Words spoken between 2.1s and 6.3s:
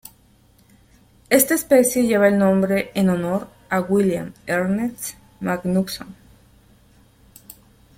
el nombre en honor a William Ernest Magnusson.